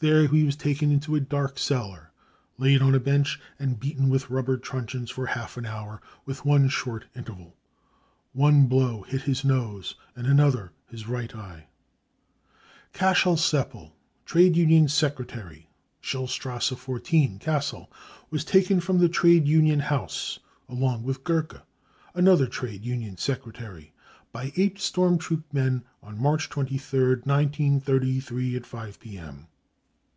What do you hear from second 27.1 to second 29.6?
1933, 5 p.m.